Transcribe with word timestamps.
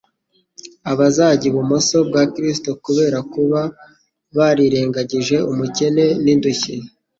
Abazajya 0.91 1.45
ibumoso 1.49 1.97
bwa 2.09 2.23
Kristo 2.33 2.69
kubera 2.85 3.17
kuba 3.33 3.61
barirengagije 4.37 5.37
umukene 5.51 6.05
n'indushyi 6.23 6.73